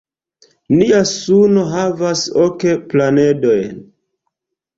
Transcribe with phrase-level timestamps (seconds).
[0.77, 3.79] Nia suno havas ok planedojn.